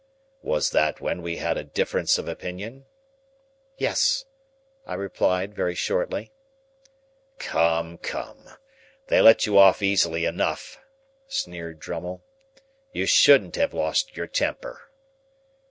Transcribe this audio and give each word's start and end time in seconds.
"Was 0.41 0.71
that 0.71 0.99
when 0.99 1.21
we 1.21 1.37
had 1.37 1.59
a 1.59 1.63
difference 1.63 2.17
of 2.17 2.27
opinion?" 2.27 2.85
"Yes," 3.77 4.25
I 4.83 4.95
replied, 4.95 5.53
very 5.53 5.75
shortly. 5.75 6.31
"Come, 7.37 7.99
come! 7.99 8.49
They 9.09 9.21
let 9.21 9.45
you 9.45 9.59
off 9.59 9.83
easily 9.83 10.25
enough," 10.25 10.79
sneered 11.27 11.77
Drummle. 11.79 12.23
"You 12.91 13.05
shouldn't 13.05 13.57
have 13.57 13.75
lost 13.75 14.17
your 14.17 14.25
temper." 14.25 14.89